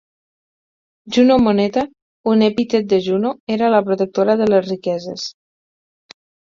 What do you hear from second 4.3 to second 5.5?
de les riqueses.